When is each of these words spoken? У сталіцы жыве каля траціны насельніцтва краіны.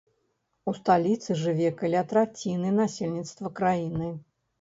У 0.69 0.73
сталіцы 0.77 1.35
жыве 1.41 1.69
каля 1.81 2.01
траціны 2.13 2.71
насельніцтва 2.79 3.53
краіны. 3.61 4.09